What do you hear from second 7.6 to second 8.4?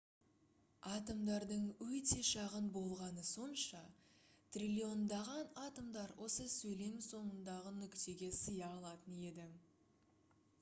нүктеге